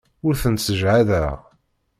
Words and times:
Ur 0.25 0.33
tent-ssejhadeɣ. 0.41 1.35